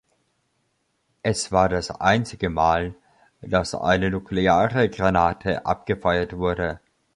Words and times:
Es 1.21 1.51
war 1.51 1.69
das 1.69 1.91
einzige 1.91 2.49
Mal, 2.49 2.95
dass 3.41 3.75
eine 3.75 4.09
nukleare 4.09 4.89
Granate 4.89 5.63
abgefeuert 5.67 6.35
wurde. 6.37 6.79